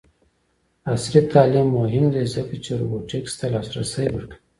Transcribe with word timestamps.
عصري 0.93 1.19
تعلیم 1.33 1.67
مهم 1.79 2.05
دی 2.13 2.23
ځکه 2.33 2.55
چې 2.63 2.71
روبوټکس 2.79 3.33
ته 3.39 3.45
لاسرسی 3.53 4.05
ورکوي. 4.11 4.39